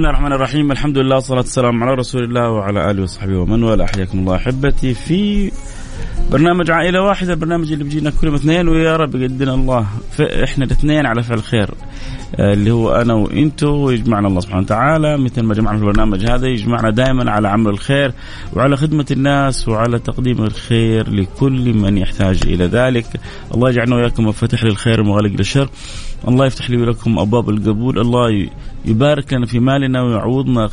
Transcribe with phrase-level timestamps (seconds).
[0.00, 0.72] الله الرحمن الرحيم.
[0.72, 3.86] الحمد لله والصلاة والسلام على رسول الله وعلى آله وصحبه ومن والاه.
[3.86, 5.52] حياكم الله أحبتي في
[6.32, 8.68] برنامج عائلة واحدة البرنامج اللي بيجينا كل يوم اثنين.
[8.68, 9.86] ويا رب يقدنا الله
[10.20, 11.70] إحنا الاثنين على فعل خير.
[12.36, 15.18] آه، اللي هو أنا وإنتو ويجمعنا الله سبحانه وتعالى.
[15.18, 18.12] مثل ما جمعنا في البرنامج هذا يجمعنا دائما على عمل الخير
[18.52, 23.06] وعلى خدمة الناس وعلى تقديم الخير لكل من يحتاج إلى ذلك.
[23.54, 25.68] الله يجعلنا وياكم مفاتيح للخير ومغالق للشر.
[26.28, 27.98] الله يفتح لي ولكم أبواب القبول.
[27.98, 28.48] الله
[28.84, 30.70] يبارك لنا في مالنا ويعوضنا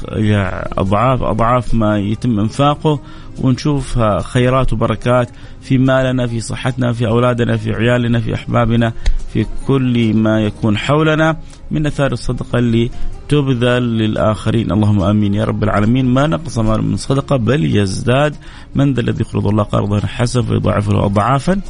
[0.78, 3.00] اضعاف أضعاف ما يتم إنفاقه
[3.42, 5.30] ونشوف خيرات وبركات
[5.62, 8.94] في مالنا في صحتنا في أولادنا في عيالنا في أحبابنا
[9.34, 11.38] في كل ما يكون حولنا.
[11.72, 12.90] من أثار الصدقة اللي
[13.30, 14.72] تبذل للآخرين.
[14.72, 16.06] اللهم آمين يا رب العالمين.
[16.06, 18.36] ما نقص مال من صدقة بل يزداد.
[18.76, 21.62] من ذا الذي يقرض الله قرضا حسنا فيضاعفه له اضعافا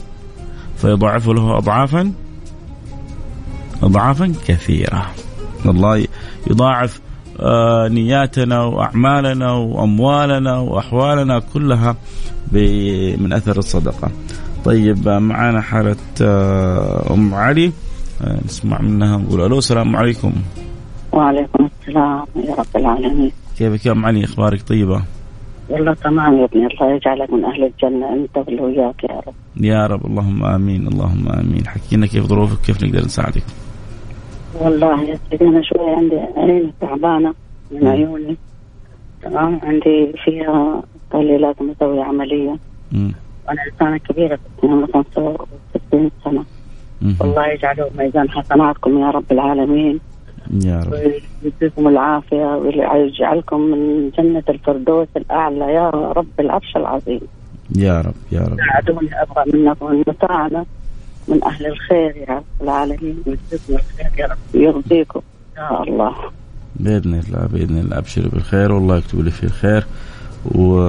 [0.77, 2.11] فيضاعفه له أضعافا.
[3.83, 5.05] اضعافا كثيرة
[5.65, 6.07] الله
[6.49, 7.01] يضاعف
[7.39, 11.95] آه، نياتنا وأعمالنا وأموالنا وأحوالنا كلها
[13.17, 14.11] من أثر الصدقة.
[14.65, 17.71] طيب معنا حالة آه، أم علي
[18.21, 20.33] آه، نسمع منها نقول ألو السلام عليكم.
[21.11, 23.31] وعليكم السلام يا رب العالمين.
[23.57, 25.03] كيفك يا أم علي أخبارك طيبة؟
[25.69, 29.33] والله تمام يا ابني الله يجعلك من أهل الجنة أنت وياك يا رب.
[29.63, 33.43] يا رب اللهم آمين اللهم آمين حكينا كيف ظروفك كيف نقدر نساعدك؟
[34.61, 37.33] والله يا سيدي أنا شوي عندي عيني تعبانة
[37.71, 38.37] من عيوني
[39.21, 42.55] تمام؟ عندي فيها قال لي لازم أسوي عملية.
[42.91, 43.13] مم.
[43.47, 46.43] وأنا إنسانة كبيرة مثلا 65 سنة.
[47.01, 47.15] مم.
[47.21, 49.99] والله يجعله ميزان حسناتكم يا رب العالمين.
[50.65, 50.93] يا رب.
[51.43, 57.21] ويديكم العافية ويجعلكم من جنة الفردوس الأعلى يا رب العرش العظيم.
[57.75, 58.57] يا رب يا رب.
[58.57, 60.65] ساعدوني أبغى منكم المساعده
[61.27, 65.21] من أهل الخير يا رب العالمين ويجزيكم الخير يا رب ويرضيكم
[65.57, 66.15] يا الله.
[66.75, 69.85] بإذن الله بإذن الله ابشر بالخير والله يكتب لي فيه الخير.
[70.55, 70.79] و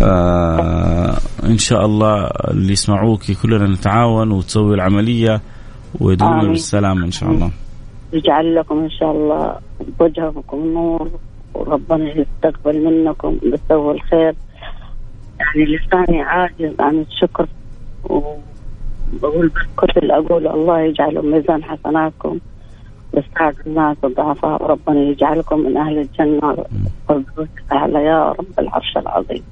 [0.00, 5.40] آه إن شاء الله اللي يسمعوك كلنا نتعاون وتسوي العملية
[6.00, 6.50] ويدومنا آمين.
[6.52, 7.50] بالسلامة إن شاء الله.
[8.12, 9.56] يجعل لكم إن شاء الله
[10.00, 11.10] وجهكم نور
[11.54, 14.34] وربنا يستقبل منكم بسوي الخير.
[15.40, 17.46] يعني لساني عاجز عن الشكر
[18.10, 22.38] وبقول كل اقوله الله يجعله ميزان حسناتكم
[23.12, 26.48] ويساعد الناس الضعفاء وربنا يجعلكم من أهل الجنة
[27.08, 29.42] والفردوس الاعلى يا رب العرش العظيم.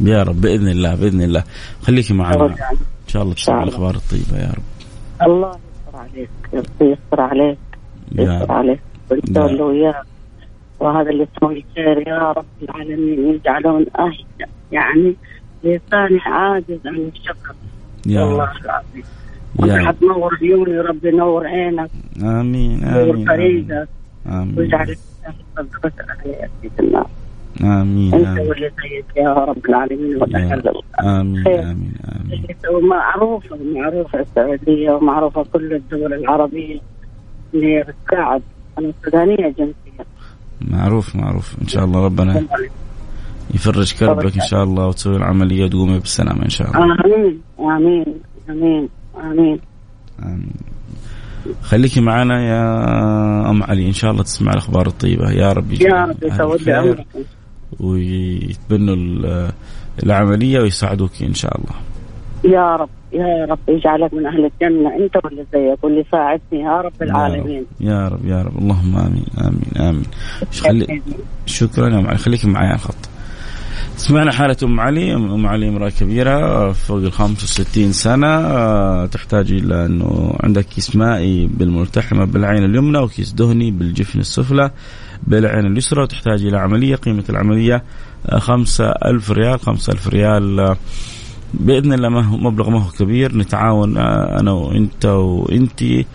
[0.00, 1.44] يا رب بإذن الله بإذن الله.
[1.82, 2.44] خليكي معنا.
[2.44, 3.62] إن شاء الله تسمع.
[3.62, 4.62] الأخبار الطيبة يا رب.
[5.30, 6.30] الله يستر عليك
[6.82, 7.58] يستر عليك
[8.12, 8.80] يستر عليك.
[9.10, 10.04] يا اللي وياك.
[10.80, 14.24] وهذا اللي يسوي الخير يا رب العالمين يجعلون أهل
[14.72, 15.16] يعني
[15.64, 17.54] لساني عاجز عن الشكر
[18.06, 19.04] يا والله رب العظيم.
[19.64, 21.90] يا رب حتنور عيوني ربي ينور عينك.
[22.22, 23.10] آمين نور آمين.
[23.10, 23.26] آمين.
[23.26, 23.88] طريقك
[24.26, 24.70] امين
[26.80, 27.06] الناس.
[27.62, 30.34] آمين أنت واللي زيك يا رب العالمين رب.
[31.00, 31.46] آمين.
[31.48, 32.88] آمين آمين.
[32.88, 36.80] معروفة معروفة السعودية ومعروفة كل الدول العربية.
[37.54, 38.42] اللي بتساعد
[39.04, 40.04] سودانية جنسية
[40.60, 41.56] معروف معروف.
[41.62, 42.44] إن شاء الله ربنا
[43.54, 46.96] يفرج كربك إن شاء الله وتسوي العملية وتقومي بالسلامة إن شاء الله.
[47.06, 47.40] آمين
[48.50, 48.88] آمين
[49.20, 49.58] آمين
[50.22, 50.50] آمين.
[51.62, 55.30] خليكي معنا يا أم علي إن شاء الله تسمع الأخبار الطيبة.
[55.30, 57.04] يا رب يا رب يسود
[57.80, 59.52] ويتبنوا ال-
[60.02, 61.74] العملية ويساعدوك إن شاء الله.
[62.44, 64.96] يا رب يا رب يجعلك من أهل الجنة.
[64.96, 67.66] أنت واللي زيك واللي ساعدني يا رب العالمين.
[67.80, 68.58] يا رب يا رب.
[68.58, 70.04] اللهم آمين آمين آمين.
[70.60, 71.02] خلي
[71.46, 72.18] شكرا يا أم علي.
[72.18, 73.08] خليكي معي على الخط.
[73.98, 75.14] سمعنا حالة أم علي.
[75.14, 78.26] أم علي امرأة كبيرة فوق ال 65 سنة.
[78.26, 84.70] آه، تحتاج إلى أنه عندك كيس مائي بالملتحمة بالعين اليمنى وكيس دهني بالجفن السفلى
[85.26, 86.02] بالعين اليسرى.
[86.02, 87.82] وتحتاج إلى عملية قيمة العملية
[88.26, 89.60] آه، خمسة ألف ريال.
[89.60, 90.76] خمسة ألف ريال آه،
[91.54, 93.36] بإذن الله ما هو مبلغ ما هو كبير.
[93.36, 96.06] نتعاون أنا وأنت وأنتي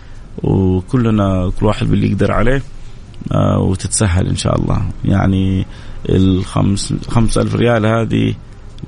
[0.42, 2.62] وكلنا كل واحد باللي يقدر عليه
[3.58, 4.82] وتتسهل إن شاء الله.
[5.04, 5.66] يعني
[6.08, 8.34] الخمس خمس ألف ريال هذه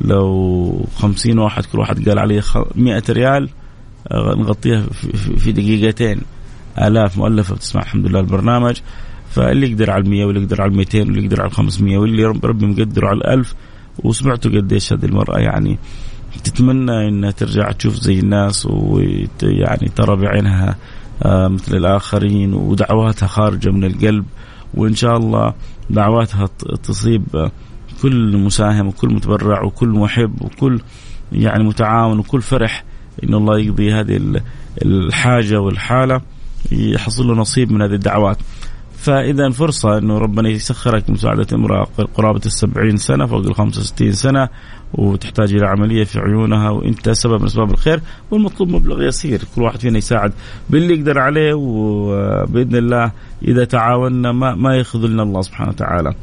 [0.01, 2.43] لو خمسين واحد كل واحد قال عليه
[2.75, 3.49] مئة ريال
[4.09, 4.83] آه، نغطيها
[5.39, 6.21] في دقيقتين.
[6.79, 8.77] آلاف مؤلفة بتسمع الحمد لله البرنامج.
[9.31, 13.09] فاللي يقدر على المية واللي يقدر على الميتين واللي يقدر على الخمسمية واللي ربي مقدره
[13.09, 13.55] على الألف
[14.05, 15.79] وسمعتوا قديش هذه المرأة يعني
[16.45, 20.77] تتمنى إنها ترجع تشوف زي الناس ويعني ترى بعينها
[21.23, 24.25] آه، مثل الآخرين ودعواتها خارجة من القلب.
[24.75, 25.55] وإن شاء الله
[25.91, 26.47] دعواتها
[26.83, 27.51] تصيب
[28.03, 30.81] كل مساهم وكل متبرع وكل محب وكل
[31.33, 32.85] يعني متعاون وكل فرح
[33.25, 34.41] إن الله يقضي هذه
[34.83, 36.21] الحاجة والحالة
[36.73, 38.37] يحصل له نصيب من هذه الدعوات.
[38.97, 41.85] فإذا فرصة أنه ربنا يسخرك مساعده امرأة
[42.15, 44.49] قرابة السبعين سنة فوق ال 65 سنة
[44.95, 48.01] وتحتاج إلى عملية في عيونها وإنت سبب من أسباب الخير
[48.31, 50.33] والمطلوب مبلغ يسير كل واحد فينا يساعد
[50.71, 53.13] باللي يقدر عليه وبإذن الله
[53.43, 56.15] إذا تعاوننا ما ما يخذلنا الله سبحانه وتعالى.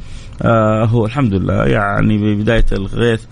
[0.42, 3.22] آه هو الحمد لله يعني ببداية الغيث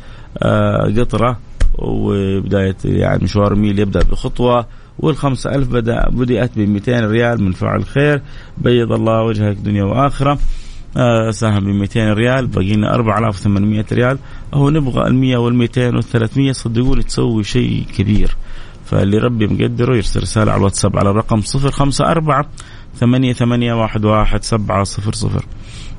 [0.43, 1.39] آه قطرة
[1.79, 4.67] وبداية يعني مشوار ميل يبدأ بخطوة
[4.99, 8.23] والخمسة ألف بدأ بدأت ب 200 ريال من فعل خير
[8.59, 10.39] بيض الله وجهك دنيا وآخرة.
[10.97, 14.19] آه ساهم ب 200 ريال باقي لنا 4800 ريال.
[14.55, 18.37] هو نبغى ال 100 وال 200 وال 300 صدقوني تسوي شيء كبير.
[18.85, 22.45] فاللي ربي مقدره يرسل رسالة على الواتساب على الرقم 054
[22.95, 25.45] ثمانية ثمانية واحد واحد سبعة صفر صفر.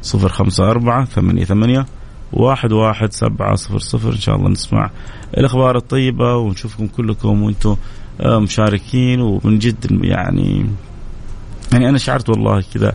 [0.01, 1.85] صفر خمسة أربعة ثمانية ثمانية
[2.33, 4.11] واحد واحد سبعة صفر صفر.
[4.11, 4.89] إن شاء الله نسمع
[5.37, 7.75] الأخبار الطيبة ونشوفكم كلكم وأنتم
[8.21, 10.65] مشاركين ومن جد يعني
[11.73, 12.93] يعني أنا شعرت والله كذا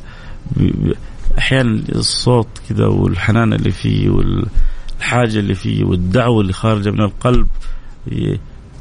[1.38, 7.46] أحيانا الصوت كذا والحنان اللي فيه والحاجة اللي فيه والدعوة اللي خارجة من القلب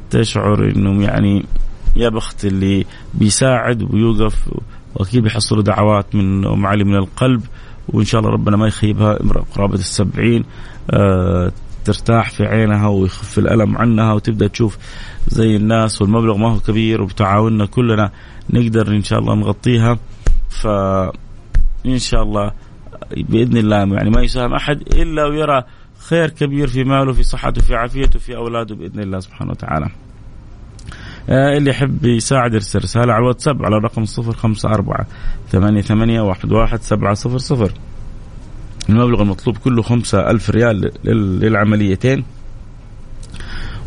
[0.10, 1.46] تشعر انه يعني
[1.96, 4.50] يا بخت اللي بيساعد وبيوقف
[4.96, 7.42] وأكيد بيحصلوا دعوات من ام علي من القلب
[7.90, 9.20] وإن شاء الله ربنا ما يخيبها
[9.56, 10.44] قرابة السبعين
[10.92, 11.52] آه
[11.88, 14.78] ترتاح في عينها ويخف الألم عنها وتبدأ تشوف
[15.28, 18.12] زي الناس والمبلغ ما هو كبير وبتعاوننا كلنا
[18.50, 19.98] نقدر إن شاء الله نغطيها
[20.50, 20.68] ف
[21.86, 22.52] إن شاء الله
[23.18, 25.64] بإذن الله يعني ما يساهم أحد إلا ويرى
[26.10, 29.90] خير كبير في ماله في صحته في عافيته في أولاده بإذن الله سبحانه وتعالى.
[31.30, 35.08] آه اللي يحب يساعد يرسل رسالة على الواتساب على الرقم صفر خمسة أربعة
[35.50, 37.72] ثمانية ثمانية واحد واحد سبعة صفر صفر
[38.90, 40.92] المبلغ المطلوب كله خمسة ألف ريال
[41.44, 42.24] للعمليتين.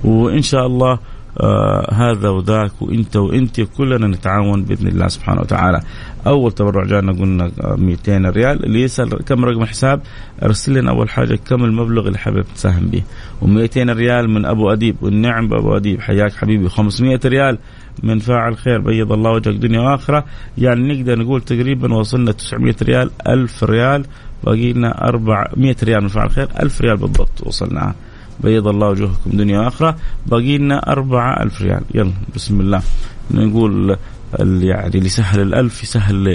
[0.05, 0.99] وإن شاء الله
[1.41, 5.81] آه هذا وذاك وإنت وإنت كلنا نتعاون بإذن الله سبحانه وتعالى.
[6.27, 8.65] أول تبرع جانا قلنا 200 ريال.
[8.65, 10.01] اللي يسأل كم رقم الحساب
[10.43, 13.03] ارسل لنا أول حاجة كم المبلغ اللي حابب تساهم به.
[13.43, 14.97] و200 ريال من أبو أديب.
[15.03, 16.01] والنعم بأبو أديب.
[16.01, 16.69] حياك حبيبي.
[16.69, 17.59] 500 ريال
[18.03, 18.81] من فاعل خير.
[18.81, 20.25] بيض الله وجهك دنيا وآخرة.
[20.59, 24.05] يعني نقدر نقول تقريبا وصلنا 900 ريال 1000 ريال
[24.45, 27.95] باقي لنا 400 ريال من فاعل خير 1000 ريال بالضبط وصلناها
[28.41, 29.97] بيض الله وجوهكم دنيا وآخرة.
[30.27, 31.83] باقي لنا 4000 ريال.
[31.95, 32.83] يلا بسم الله.
[33.31, 33.97] نقول
[34.39, 36.29] يعني اللي سهل الألف يسهل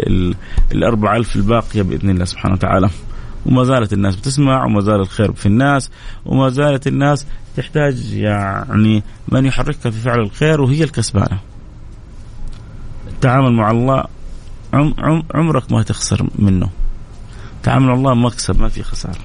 [0.73, 2.89] ال 4000 الباقية بإذن الله سبحانه وتعالى.
[3.45, 5.91] وما زالت الناس بتسمع وما زال الخير في الناس
[6.25, 7.25] وما زالت الناس
[7.57, 11.39] تحتاج يعني من يحركها في فعل الخير وهي الكسبانة.
[13.07, 14.03] التعامل مع الله
[14.73, 16.69] عم عم عمرك ما تخسر منه.
[17.65, 19.19] تعامل الله مكسب ما في خسارة.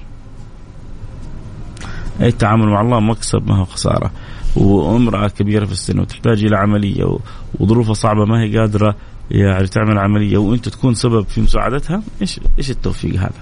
[2.21, 4.11] أي التعامل مع الله مكسب ما هو خسارة.
[4.55, 7.17] وأمرأة كبيرة في السن وتحتاج إلى عملية
[7.59, 8.95] وظروفها صعبة ما هي قادرة
[9.31, 13.41] يعني تعمل عملية وأنت تكون سبب في مساعدتها إيش إيش التوفيق هذا؟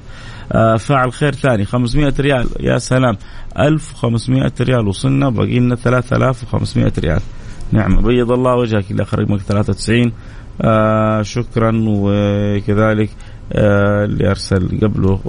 [0.52, 2.50] آه فاعل خير ثاني 500 ريال.
[2.60, 3.18] يا سلام
[3.60, 7.22] 1500 ريال وصلنا باقي لنا 3500 ريال.
[7.72, 10.12] نعم بيض الله وجهك إلى خرج رقمك 93
[10.62, 13.10] آه شكرا وكذلك
[13.52, 15.20] اللي أرسل قبله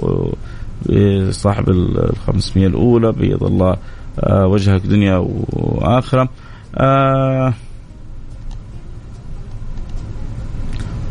[0.89, 3.77] آه، صاحب ال 500 الأولى بيض الله
[4.19, 6.29] آه وجهك دنيا وآخرة.
[6.77, 7.53] آه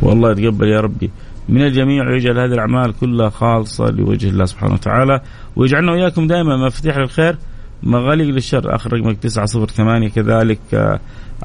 [0.02, 1.10] والله يتقبل يا ربي.
[1.48, 5.20] من الجميع ويجعل هذه الأعمال كلها خالصة لوجه الله سبحانه وتعالى.
[5.56, 7.36] ويجعلنا وإياكم دائما مفاتيح للخير.
[7.82, 8.74] مغاليق للشر.
[8.74, 10.60] آخر رقمك 908 كذلك.
[10.74, 11.00] آه،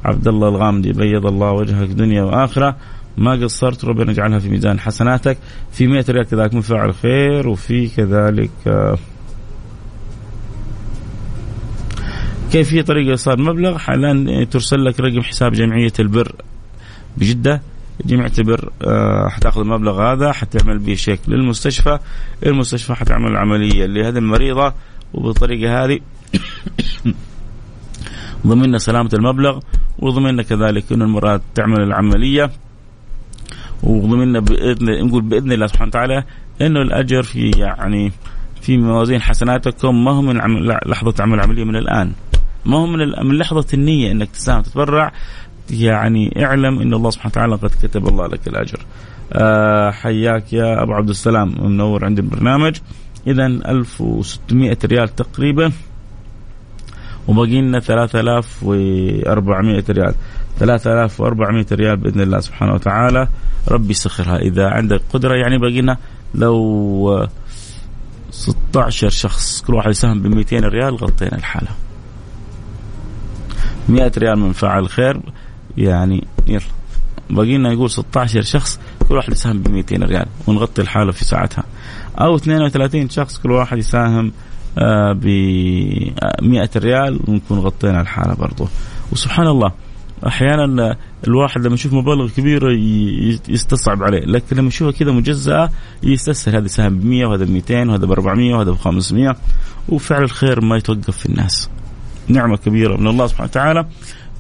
[0.06, 2.76] عبد الله الغامدي بيض الله وجهك دنيا وآخرة.
[3.18, 5.38] ما قصرت ربنا يجعلها في ميزان حسناتك.
[5.72, 8.98] في 100 ريال كذلك من فاعل خير وفي كذلك آه
[12.56, 16.36] كيفية طريقه ايصال المبلغ حاليا ترسل لك رقم حساب جمعية البر
[17.18, 17.62] بجدة.
[18.06, 22.00] جمعية البر آه، حتأخذ المبلغ هذا حتعمل به شيك للمستشفى.
[22.46, 24.74] المستشفى حتعمل العملية لهذه المريضة.
[25.14, 26.00] وبالطريقة هذه
[28.48, 29.60] ضمننا سلامة المبلغ
[30.00, 32.52] وضمننا كذلك أن المرأة تعمل العملية.
[33.84, 36.24] وضمننا بإذن نقول بإذن الله سبحانه وتعالى
[36.62, 38.12] أنه الأجر في يعني
[38.62, 40.38] في موازين حسناتكم ما هو من
[40.86, 42.12] لحظة عمل العملية من الآن.
[42.66, 45.12] ما هو من, من لحظة النية أنك تساهم تتبرع
[45.70, 48.80] يعني اعلم إن الله سبحانه وتعالى قد كتب الله لك الأجر.
[49.34, 51.56] أه حياك يا أبو عبد السلام.
[51.60, 52.78] منور عند البرنامج.
[53.28, 55.72] اذا 1600 ريال تقريبا.
[57.28, 60.14] وباقي لنا 3400 ريال.
[60.60, 63.28] 3400 ريال بإذن الله سبحانه وتعالى.
[63.68, 65.36] ربي يسخرها إذا عندك قدرة.
[65.36, 65.98] يعني باقي لنا
[66.36, 67.28] لو
[68.32, 71.70] 16 شخص كل واحد يساهم ب 200 ريال غطينا الحالة.
[73.90, 75.22] 100 ريال من فاعل خير
[75.78, 76.62] يعني يلا.
[77.30, 81.64] باقي لنا يقول 16 شخص كل واحد يساهم ب 200 ريال ونغطي الحالة في ساعتها.
[82.22, 84.32] أو 32 شخص كل واحد يساهم
[84.78, 85.26] آه، ب
[86.42, 88.68] 100 ريال ونكون غطينا الحالة برضه
[89.12, 89.72] وسبحان الله
[90.28, 92.72] أحيانا الواحد لما يشوف مبالغ كبيرة
[93.50, 95.70] يستصعب عليه لكن لما يشوفها كذا مجزأة
[96.04, 99.36] يستسهل هذا سهم ب 100 وهذا ب 200 وهذا ب 400 وهذا ب 500
[99.90, 101.70] وفعل الخير ما يتوقف في الناس.
[102.28, 103.86] نعمة كبيرة من الله سبحانه وتعالى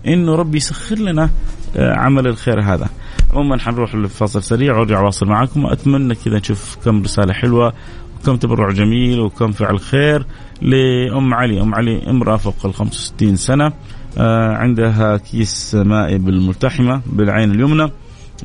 [0.07, 1.29] إنه ربي يسخر لنا
[1.77, 2.89] آه، عمل الخير هذا.
[3.33, 7.73] عموما حنروح لفاصل سريع وارجع اواصل معكم واتمنى كذا نشوف كم رسالة حلوة
[8.21, 10.25] وكم تبرع جميل وكم فعل خير
[10.61, 11.61] لأم علي.
[11.61, 13.65] أم علي امرأة فوق ال 65 سنة.
[13.65, 13.73] آه،
[14.53, 17.91] عندها كيس مائي بالملتحمة بالعين اليمنى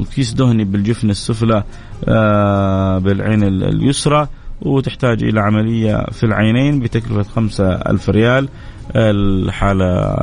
[0.01, 1.65] وكيس دهني بالجفن السفلى
[2.09, 4.29] آه، بالعين اليسرى
[4.63, 8.49] وتحتاج إلى عملية في العينين بتكلفة خمسة ألف ريال.
[8.97, 10.17] الحالة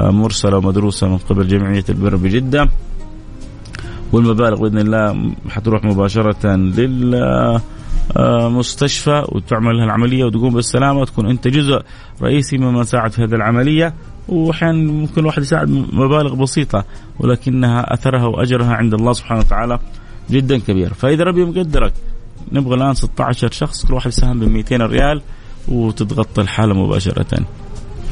[0.00, 2.68] مرسلة ومدروسة من قبل جمعية البر بجدة.
[4.12, 6.56] والمبالغ بإذن الله حتروح مباشرة
[8.16, 11.82] للمستشفى وتعمل العملية وتقوم بالسلامة وتكون أنت جزء
[12.22, 13.94] رئيسي مما ساعد في هذه العملية.
[14.32, 16.84] وأحيانا ممكن الواحد يساعد مبالغ بسيطة
[17.20, 19.78] ولكنها أثرها وأجرها عند الله سبحانه وتعالى
[20.30, 20.94] جدا كبير.
[20.94, 21.92] فإذا ربي مقدرك
[22.52, 25.22] نبغى الآن 16 شخص كل واحد يساهم ب 200 ريال
[25.68, 27.46] وتتغطى الحالة مباشرة.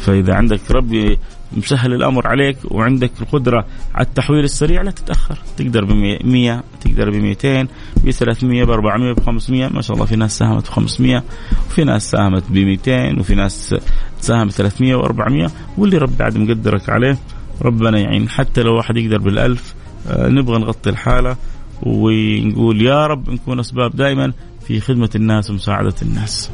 [0.01, 1.19] فإذا عندك ربي
[1.53, 5.39] مسهل الأمر عليك وعندك القدرة على التحويل السريع لا تتأخر.
[5.57, 5.93] تقدر ب
[6.25, 7.67] 100 تقدر ب 200
[8.05, 11.23] ب 300 ب 400 ب 500 ما شاء الله في ناس ساهمت ب 500
[11.67, 13.75] وفي ناس ساهمت ب 200 وفي ناس
[14.21, 17.19] ساهمت 300 و400 واللي ربي عاد مقدرك عليه
[17.63, 18.29] ربنا يعين.
[18.29, 19.75] حتى لو واحد يقدر بالألف
[20.09, 21.37] آه، نبغى نغطي الحالة
[21.83, 24.33] ونقول يا رب نكون أسباب دائما
[24.67, 26.51] في خدمة الناس ومساعدة الناس.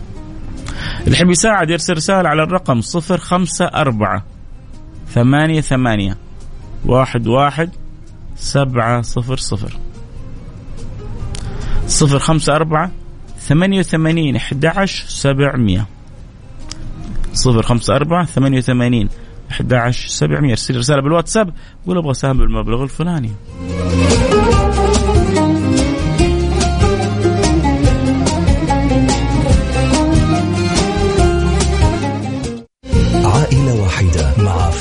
[1.01, 4.36] اللي يحب يساعد يرسل رسالة على الرقم 054
[5.09, 6.17] ثمانية ثمانية.
[6.85, 7.71] واحد واحد
[8.37, 9.79] سبعة صفر صفر.
[11.87, 12.91] صفر خمسة أربعة
[13.39, 15.87] ثمانية وثمانين أحد عشر سبعمية.
[17.33, 19.09] صفر خمسة أربعة ثمانية وثمانين
[19.51, 20.51] أحد عشر سبعمية.
[20.51, 21.55] ارسل رسالة بالواتساب.
[21.87, 23.33] قول أبغى سهم بالمبلغ الفلاني.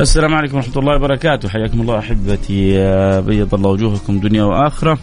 [0.00, 1.48] السلام عليكم ورحمة الله وبركاته.
[1.48, 2.72] حياكم الله أحبتي
[3.20, 4.98] بيض الله وجوهكم دنيا وآخرة.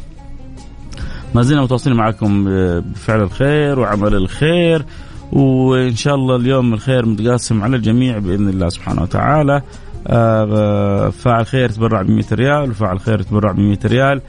[1.36, 2.46] ما زلنا متواصلين معكم
[2.80, 4.86] بفعل الخير وعمل الخير.
[5.32, 9.62] وإن شاء الله اليوم الخير متقاسم على الجميع بإذن الله سبحانه وتعالى.
[10.08, 14.22] آه، فاعل خير تبرع ب 100 ريال وفاعل خير تبرع ب 100 ريال.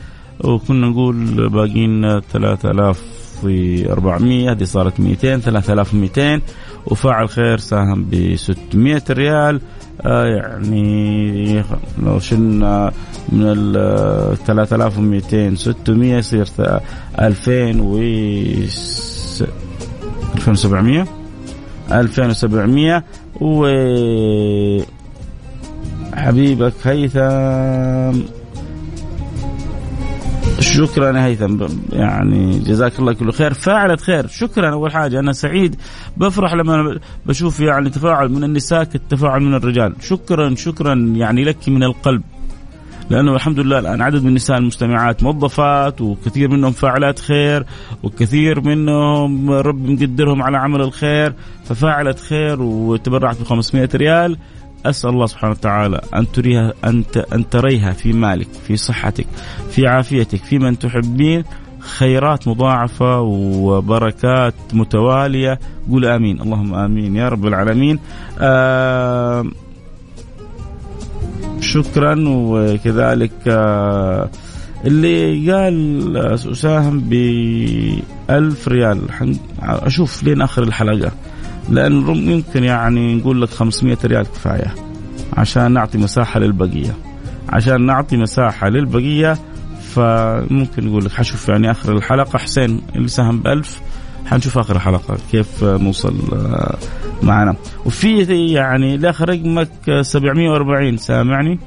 [0.45, 6.41] وكنا نقول باقيين 3400 هذه صارت 200 3200
[6.87, 9.55] وفاعل خير ساهم ب 600 ريال.
[9.55, 9.61] آه
[10.05, 11.65] يعني
[12.03, 12.93] لو شلنا
[13.29, 16.47] من ال 3200 600 يصير
[17.21, 17.99] 2000 و
[20.37, 21.07] 2700
[21.93, 23.05] 2700
[23.41, 23.67] و
[26.15, 28.38] حبيبك هيثم.
[30.61, 33.55] شكرا يا هيثم يعني جزاك الله كل خير.
[33.55, 34.27] فاعلة خير.
[34.27, 35.19] شكرا أول حاجة.
[35.21, 35.77] أنا سعيد.
[36.17, 39.95] بفرح لما بشوف يعني تفاعل من النساء كالتفاعل من الرجال.
[40.01, 42.23] شكرا شكرا يعني لك من القلب.
[43.11, 47.67] لأنه الحمد لله الآن عدد من النساء المستمعات موظفات وكثير منهم فاعلات خير
[48.03, 51.35] وكثير منهم رب مقدرهم على عمل الخير.
[51.65, 54.37] ففاعلت خير وتبرعت ب 500 ريال.
[54.87, 59.27] أسأل الله سبحانه وتعالى أن تريها انت أن تريها في مالك في صحتك
[59.71, 61.45] في عافيتك في من تحبين.
[61.79, 65.59] خيرات مضاعفة وبركات متوالية.
[65.91, 66.41] قول آمين.
[66.41, 67.99] اللهم آمين يا رب العالمين.
[68.41, 69.45] آه
[71.61, 74.31] شكرا وكذلك آه
[74.85, 77.13] اللي قال ساهم ب
[78.31, 79.01] 1000 ريال.
[79.63, 81.13] أشوف لين آخر الحلقة.
[81.71, 84.75] لأن يمكن يعني نقول لك 500 ريال كفاية
[85.37, 86.95] عشان نعطي مساحة للبقية.
[87.49, 89.39] عشان نعطي مساحة للبقية
[89.83, 92.39] فممكن نقول لك حشوف يعني آخر الحلقة.
[92.39, 93.81] حسين اللي ساهم ب 1000
[94.27, 96.77] حنشوف آخر الحلقة كيف نوصل آه،
[97.23, 97.55] معنا.
[97.87, 98.23] وفي
[98.55, 101.59] يعني الآخر رقمك 740 سامعني؟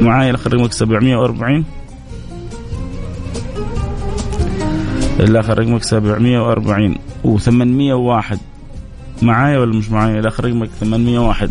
[0.00, 1.64] معايا الآخر رقمك 740
[5.20, 6.94] الآخر رقمك 740
[7.24, 8.36] و801
[9.22, 11.50] معايا ولا مش معايا؟ الآخر رقمك 801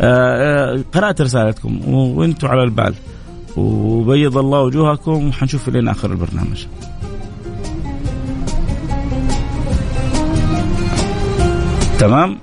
[0.00, 2.94] آه آه قرأت رسالتكم وأنتم على البال.
[3.56, 5.28] وبيض الله وجوهكم.
[5.28, 6.66] وحنشوف لين آخر البرنامج.
[11.98, 12.38] تمام؟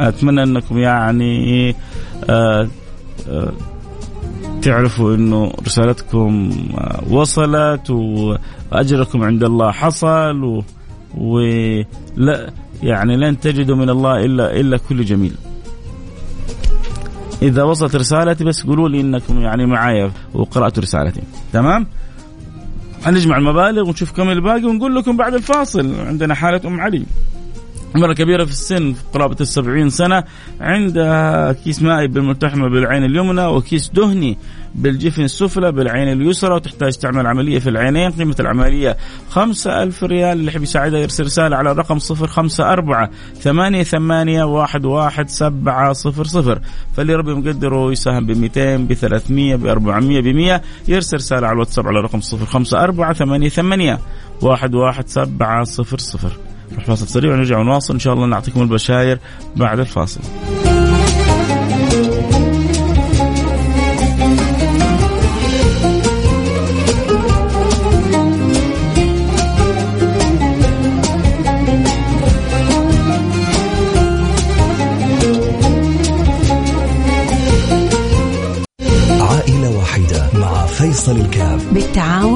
[0.00, 1.74] أتمنى أنكم يعني
[2.30, 2.68] آه
[4.66, 10.64] تعرفوا إنه رسالتكم آه، وصلت وأجركم عند الله حصل و,
[11.18, 11.38] و
[12.16, 12.50] لا
[12.82, 15.34] يعني لن تجدوا من الله الا إلا كل جميل.
[17.42, 21.22] إذا وصلت رسالتي بس قولوا لي إنكم يعني معايا وقرأتوا رسالتي.
[21.52, 21.86] تمام؟
[23.04, 25.94] حنجمع المبالغ ونشوف كم الباقي ونقول لكم بعد الفاصل.
[26.00, 27.02] عندنا حالة أم علي.
[27.98, 30.24] مرة كبيرة في السن في قرابة السبعين سنة
[30.60, 34.38] عندها كيس مائي بالملتحمة بالعين اليمنى وكيس دهني
[34.74, 38.10] بالجفن السفلى بالعين اليسرى وتحتاج تعمل عملية في العينين.
[38.10, 38.96] قيمة العملية
[39.30, 44.44] خمسة ألف ريال اللي يحب يساعدها يرسل رسالة على الرقم صفر خمسة أربعة ثمانية ثمانية
[44.44, 46.60] واحد واحد سبعة صفر صفر.
[46.96, 52.46] فاللي ربي مقدره يساهم بميتين بثلاثمية بأربعمية بمية يرسل رسالة على الواتساب على الرقم صفر
[52.46, 53.98] خمسة أربعة ثمانية ثمانية
[54.42, 56.45] واحد واحد سبعة صفر صفر.
[56.72, 57.94] نروح فاصل سريع ونرجع ونواصل.
[57.94, 59.18] إن شاء الله نعطيكم البشاير
[59.56, 60.20] بعد الفاصل.
[80.76, 81.72] فيصل الكاف.
[81.72, 82.35] بالتعاون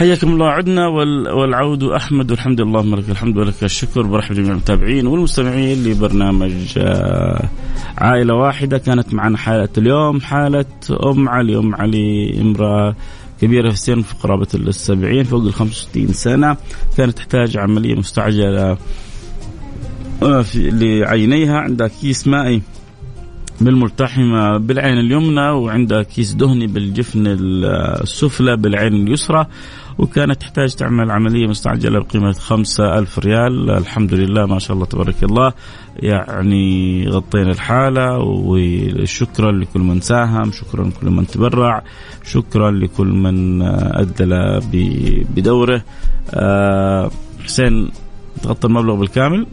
[0.00, 4.02] حياكم الله عدنا والعود أحمد والحمد لله لك الحمد ولك الشكر.
[4.02, 7.48] برحب جميع المتابعين والمستمعين لبرنامج آه،
[7.98, 8.78] عائلة واحدة.
[8.78, 10.64] كانت معنا حالة اليوم حالة
[11.04, 12.96] أم علي أم علي امرأة
[13.40, 16.56] كبيرة في السن في قرابة السبعين فوق ال 65 سنة.
[16.96, 18.76] كانت تحتاج عملية مستعجلة
[20.22, 21.58] آه، لعينيها.
[21.58, 22.62] عندها كيس مائي
[23.60, 29.46] بالملتحمة بالعين اليمنى وعندها كيس دهني بالجفن السفلى بالعين اليسرى.
[30.00, 33.70] وكانت تحتاج تعمل عملية مستعجلة بقيمة خمسة ألف ريال.
[33.70, 35.52] الحمد لله ما شاء الله تبارك الله.
[35.96, 41.82] يعني غطينا الحالة وشكرا لكل من ساهم شكرا لكل من تبرع
[42.24, 43.62] شكرا لكل من
[44.02, 44.60] أدلى
[45.36, 45.82] بدوره.
[46.34, 47.10] آه،
[47.44, 47.90] حسين
[48.42, 49.46] تغطى المبلغ بالكامل؟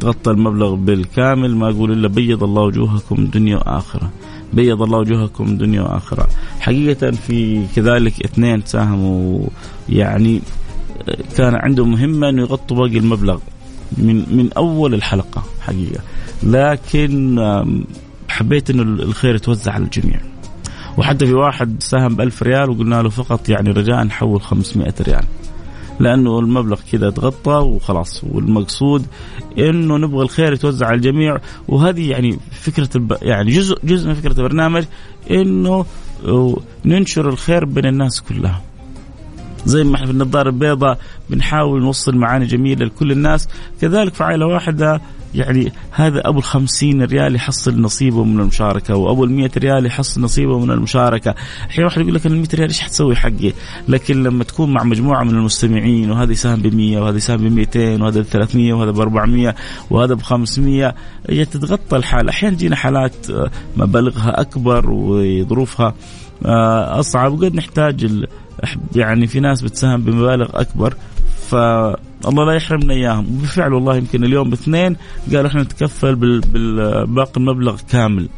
[0.00, 4.10] تغطى المبلغ بالكامل ما أقول إلا بيض الله وجوهكم دنيا وآخرة
[4.52, 6.28] بيض الله وجوهكم دنيا وآخرة.
[6.60, 9.46] حقيقة في كذلك اثنين ساهموا
[9.88, 10.40] يعني
[11.36, 13.38] كان عندهم مهمة إنه يغطوا باقي المبلغ
[13.98, 16.00] من من أول الحلقة حقيقة
[16.42, 17.38] لكن
[18.28, 20.20] حبيت إنه الخير يتوزع على الجميع.
[20.98, 25.24] وحتى في واحد ساهم ب 1000 ريال وقلنا له فقط يعني رجاء نحول 500 ريال.
[26.00, 28.24] لأنه المبلغ كذا تغطى وخلاص.
[28.24, 29.06] والمقصود
[29.58, 31.38] إنه نبغى الخير يتوزع على الجميع.
[31.68, 33.16] وهذه يعني فكرة الب...
[33.22, 34.84] يعني جزء جزء من فكرة البرنامج
[35.30, 35.86] إنه
[36.84, 38.62] ننشر الخير بين الناس كلها.
[39.64, 40.98] زي ما إحنا في النظارة البيضاء
[41.30, 43.48] بنحاول نوصل معاني جميلة لكل الناس.
[43.80, 45.00] كذلك في عائلة واحدة
[45.34, 50.70] يعني هذا أبو الخمسين ريال يحصل نصيبه من المشاركة وأبو المية ريال يحصل نصيبه من
[50.70, 51.34] المشاركة.
[51.70, 53.52] أحيانا واحد يقول لك ال ريال إيش حتسوي حقي؟
[53.88, 58.02] لكن لما تكون مع مجموعة من المستمعين وهذا يساهم ب 100 وهذا يساهم ب 200
[58.02, 59.54] وهذا ب 300 وهذا ب 400
[59.90, 60.94] وهذا ب 500
[61.28, 62.28] هي تتغطى الحال.
[62.28, 65.94] أحيانا تجينا حالات آه، مبالغها أكبر وظروفها
[66.44, 68.26] آه، أصعب وقد نحتاج
[68.94, 70.94] يعني في ناس بتساهم بمبالغ أكبر.
[72.22, 73.26] فالله لا يحرمنا إياهم.
[73.36, 74.96] وبالفعل والله يمكن اليوم باثنين
[75.32, 78.28] قالوا إحنا نتكفل بالباقي المبلغ كامل.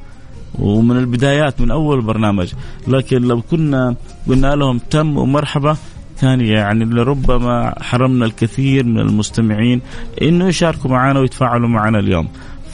[0.59, 2.53] ومن البدايات من أول برنامج.
[2.89, 3.95] لكن لو كنا
[4.29, 5.77] قلنا لهم تم ومرحبا
[6.21, 9.81] كان يعني لربما حرمنا الكثير من المستمعين
[10.23, 12.29] إنه يشاركوا معنا ويتفاعلوا معنا اليوم.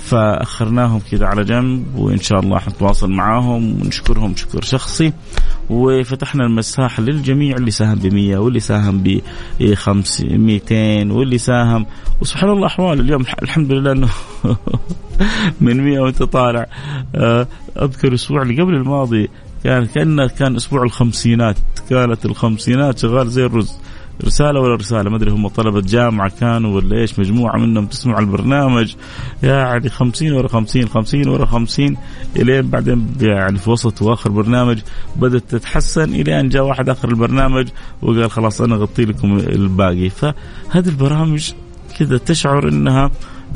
[0.08, 5.12] فأخرناهم كذا على جنب وإن شاء الله حنتواصل معاهم ونشكرهم شكر شخصي.
[5.70, 9.20] وفتحنا المساحه للجميع اللي ساهم ب 100 واللي ساهم ب
[9.60, 11.86] 200 واللي ساهم
[12.20, 13.00] وسبحان الله أحوال.
[13.00, 14.08] اليوم الحمد لله إنه
[15.60, 16.66] من 100 وأنت طالع.
[17.14, 17.46] آه،
[17.82, 19.28] أذكر الأسبوع اللي قبل الماضي
[19.64, 21.56] كان كأنه كان أسبوع الخمسينات
[21.90, 23.78] كانت الخمسينات شغال زي الرز.
[24.24, 28.94] رسالة ولا رسالة؟ ما أدري هم طلبة جامعة كانوا ولا إيش؟ مجموعة منهم تسمع البرنامج.
[29.42, 31.96] يعني 50 ورا 50 50 ورا 50
[32.36, 34.78] إلين بعدين يعني في وسط وآخر برنامج
[35.16, 37.68] بدأت تتحسن إلى ان جاء واحد آخر البرنامج
[38.02, 40.08] وقال خلاص أنا أغطي لكم الباقي.
[40.08, 41.50] فهذه البرامج
[41.98, 43.10] كذا تشعر إنها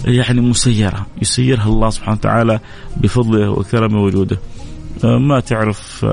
[0.05, 2.61] يعني مسيرة يسيرها الله سبحانه وتعالى
[2.97, 4.39] بفضله وكرمه وجوده.
[5.05, 6.07] ما تعرف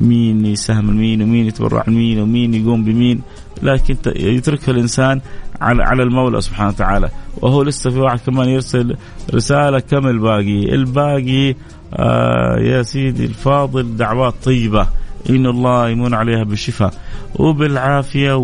[0.00, 3.20] مين يساهم لمين ومين يتبرع لمين ومين يقوم بمين
[3.62, 5.20] لكن يتركها الإنسان
[5.60, 7.08] على على المولى سبحانه وتعالى.
[7.42, 8.96] وهو لسه في واحد كمان يرسل
[9.34, 11.54] رسالة كم الباقي؟ الباقي
[11.94, 14.86] آه يا سيدي الفاضل دعوات طيبة.
[15.30, 16.94] إن الله يمن عليها بالشفاء.
[17.34, 18.34] وبالعافية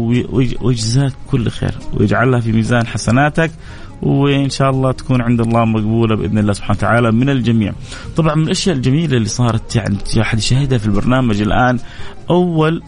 [0.62, 1.74] ويجزاك كل خير.
[1.94, 3.50] ويجعلها في ميزان حسناتك.
[4.02, 7.72] وإن شاء الله تكون عند الله مقبولة بإذن الله سبحانه وتعالى من الجميع.
[8.16, 11.78] طبعا من الأشياء الجميلة اللي صارت يعني احد يشاهدها في البرنامج الآن
[12.30, 12.82] أول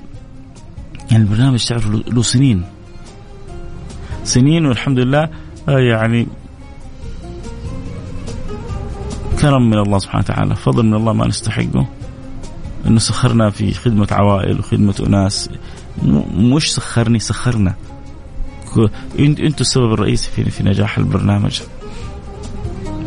[1.11, 2.63] يعني البرنامج تعرف له سنين.
[4.25, 5.29] سنين والحمد لله
[5.69, 6.27] آه، يعني
[9.41, 11.87] كرم من الله سبحانه وتعالى فضل من الله ما نستحقه.
[12.87, 15.51] إنه سخرنا في خدمة عوائل وخدمة أناس.
[16.37, 17.75] مش سخرني سخرنا.
[19.19, 21.61] أنتم السبب الرئيسي في في نجاح البرنامج.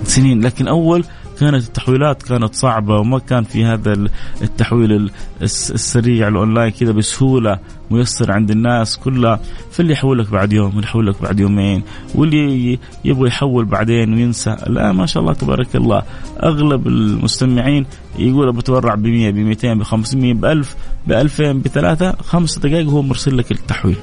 [0.04, 0.42] سنين.
[0.42, 1.04] لكن أول
[1.40, 3.94] كانت التحويلات كانت صعبة وما كان في هذا
[4.42, 7.60] التحويل السريع الأونلاين كذا بسهولة
[7.92, 9.40] ميسر عند الناس كلها.
[9.72, 11.84] فاللي يحول لك بعد يوم واللي يحول لك بعد يومين
[12.16, 14.56] واللي يبغى يحول بعدين وينسى.
[14.68, 16.04] لا ما شاء الله تبارك الله
[16.44, 17.86] أغلب المستمعين
[18.20, 20.76] يقول بتورع ب 100 ب 200 ب 500 ب 1000
[21.08, 23.98] ب 2000 بثلاثة خمس دقائق هو مرسل لك التحويل.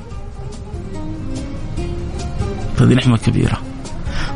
[2.80, 3.58] هذه نعمة كبيرة.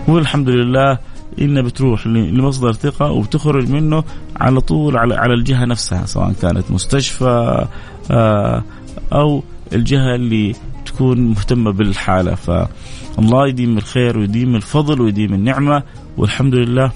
[0.09, 0.99] والحمد لله
[1.41, 4.05] إنها بتروح لمصدر ثقة وبتخرج منه
[4.37, 7.67] على طول على على الجهة نفسها سواء كانت مستشفى
[8.11, 8.65] آه،
[9.13, 10.55] أو الجهة اللي
[10.87, 12.35] تكون مهتمة بالحالة.
[12.35, 15.83] فالله يديم الخير ويديم الفضل ويديم النعمة
[16.17, 16.93] والحمد لله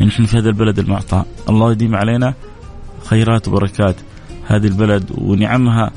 [0.00, 2.34] إن إحنا في هذا البلد المعطاء الله يديم علينا
[3.04, 3.96] خيرات وبركات
[4.46, 5.90] هذه البلد ونعمها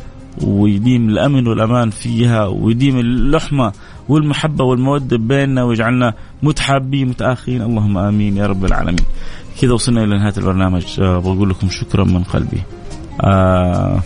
[0.43, 3.73] ويديم الأمن والأمان فيها ويديم اللحمة
[4.09, 9.05] والمحبة والمودة بيننا ويجعلنا متحابين متاخين اللهم آمين يا رب العالمين.
[9.61, 12.61] كذا وصلنا إلى نهاية البرنامج أه بقول لكم شكرا من قلبي.
[13.21, 14.01] آه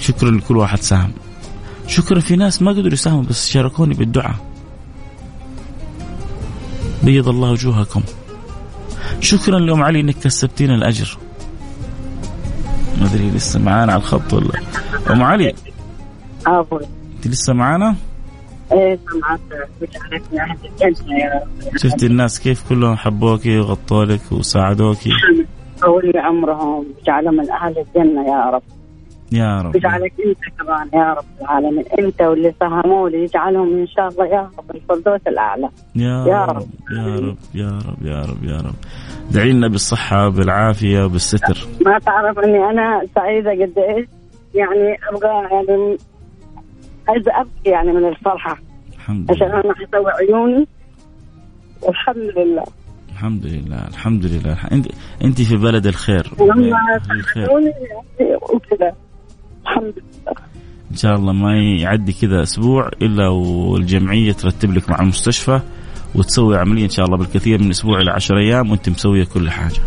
[0.00, 1.12] شكرا لكل واحد ساهم.
[1.86, 4.36] شكرا في ناس ما قدروا يساهموا بس شاركوني بالدعاء.
[7.02, 8.02] بيض الله وجوهكم.
[9.20, 11.18] شكرا لأم علي إنك كسبتينا الأجر.
[13.00, 14.60] ما أدري لسه معانا على الخط ولا
[15.10, 15.54] أم علي
[16.46, 17.96] أنت لسه معانا؟
[21.76, 25.10] شفتي الناس كيف كلهم حبوكي وغطوا لك وساعدوكي
[25.82, 28.62] طول عمرهم جعلهم من أهل الجنة يا رب.
[29.32, 29.76] يا رب.
[29.76, 31.84] يجعلك أنت كمان يا رب العالمين.
[31.98, 35.68] أنت واللي ساهموا لي يجعلهم إن شاء الله يا رب الفردوس الأعلى.
[35.96, 36.68] يا, يا رب, رب.
[36.92, 38.74] يا رب يا رب يا رب يا رب.
[39.30, 44.08] ادعي لنا بالصحة بالعافية بالستر ما تعرف إني أنا سعيدة قد إيش؟
[44.54, 45.96] يعني أبغى يعني
[47.08, 48.58] عايزة أبكي يعني من الفرحة.
[48.94, 49.46] الحمد لله.
[49.46, 50.66] عشان أنا حسوي عيوني.
[51.82, 52.64] والحمد لله.
[53.12, 54.58] الحمد لله الحمد لله.
[54.72, 54.86] انت
[55.24, 56.32] أنت في بلد الخير.
[57.10, 57.48] الخير.
[58.54, 58.92] وكذا
[59.62, 60.34] الحمد لله.
[60.90, 65.60] إن شاء الله ما يعدي كذا أسبوع إلا والجمعية ترتب لك مع المستشفى
[66.14, 69.80] وتسوي عملية إن شاء الله بالكثير من أسبوع إلى 10 أيام وأنت مسوية كل حاجة.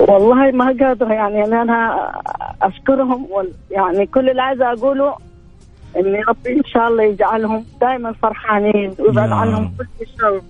[0.00, 2.10] والله ما قادرة يعني أنا
[2.62, 3.28] أشكرهم
[3.70, 5.14] يعني كل اللي عايزة أقوله
[5.96, 10.40] إن ربي إن شاء الله يجعلهم دائما فرحانين ويبعد عنهم كل شر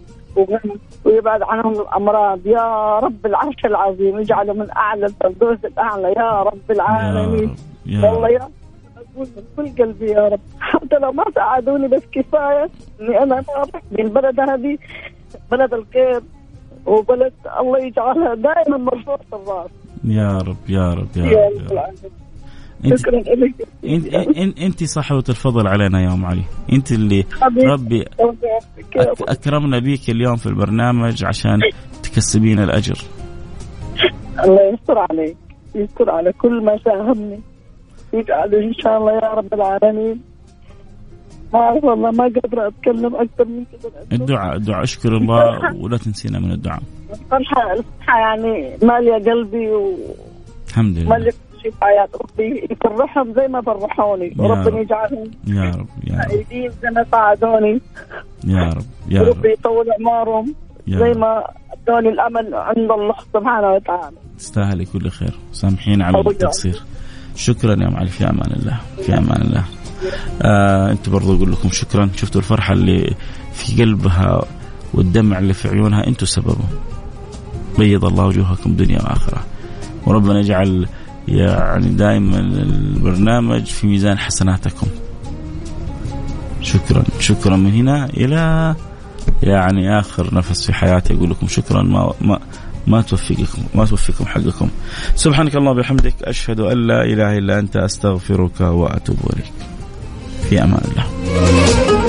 [1.05, 2.47] ويبعد عنهم الأمراض.
[2.47, 6.15] يا رب العرش العظيم يجعله من أعلى الفردوس الأعلى.
[6.17, 7.57] يا رب العالمين.
[7.87, 8.49] يا والله يا
[8.97, 10.41] أقول من كل قلبي يا رب.
[10.61, 12.69] حتى لو ما ساعدوني بس كفاية
[13.01, 14.79] إني أنا فرح بالبلد هذه
[15.51, 16.21] بلد الخير.
[16.87, 19.71] وبلد الله يجعلها دائما مرفوعة الرأس.
[20.05, 21.95] يا رب يا رب يا يا رب,
[22.85, 26.43] انت شكرا لك انت انت, أنت صاحبة الفضل علينا يا أم علي.
[26.73, 27.25] أنت اللي.
[27.65, 28.05] ربي
[29.29, 31.61] أكرمنا بيك اليوم في البرنامج عشان
[32.03, 32.99] تكسبين الأجر.
[34.45, 35.37] الله يستر عليك
[35.75, 37.41] يستر على كل ما ساهمني
[38.13, 40.21] يجعله إن شاء الله يا رب العالمين.
[41.53, 43.91] ما اعرف والله ما قادرة أتكلم أكثر من كذا.
[44.13, 44.83] الدعاء الدعاء.
[44.83, 46.83] أشكر الله ولا تنسينا من الدعاء.
[47.11, 49.69] الفرحة الفرحة يعني مالية قلبي
[50.69, 51.31] الحمد لله.
[51.63, 52.69] شيء في حياة ربي.
[52.71, 54.35] يفرحهم زي ما فرحوني.
[54.39, 54.83] وربنا رب.
[54.83, 56.31] يجعلهم يا رب يا رب.
[56.31, 57.81] سعيدين زي ما ساعدوني.
[58.45, 59.29] يا رب يا رب.
[59.29, 60.55] وربي يطول أعمارهم
[60.89, 64.17] زي ما أدوني الأمل عند الله سبحانه وتعالى.
[64.39, 65.35] تستاهلي كل خير.
[65.53, 66.83] سامحين على التقصير.
[67.37, 68.81] شكرا يا معلي في أمان الله.
[69.03, 69.65] في أمان الله.
[70.43, 72.11] آه أنت برضو أقول لكم شكرا.
[72.17, 73.15] شفتوا الفرحة اللي
[73.55, 74.45] في قلبها
[74.95, 76.65] والدمع اللي في عيونها؟ أنتم سببه
[77.79, 79.45] بيض الله وجوهكم دنيا وآخرة.
[80.07, 80.89] وربنا يجعل
[81.29, 84.87] يعني دائما البرنامج في ميزان حسناتكم.
[86.61, 87.05] شكرا.
[87.21, 88.75] شكرا من هنا إلى
[89.43, 91.15] يعني آخر نفس في حياتي.
[91.15, 91.83] أقول لكم شكرا.
[91.83, 92.41] ما ما
[92.87, 94.69] ما توفقكم ما توفقكم حقكم.
[95.17, 99.53] سبحانك اللهم وبحمدك أشهد أن لا إله إلا أنت أستغفرك وأتوب إليك.
[100.55, 102.04] في أمان الله.